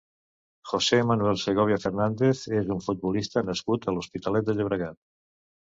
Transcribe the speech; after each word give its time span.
José 0.69 0.97
Manuel 1.09 1.37
Segovia 1.41 1.77
Fernández 1.83 2.43
és 2.61 2.73
un 2.77 2.83
futbolista 2.87 3.47
nascut 3.53 3.89
a 3.93 3.97
l'Hospitalet 3.99 4.51
de 4.51 4.59
Llobregat. 4.59 5.03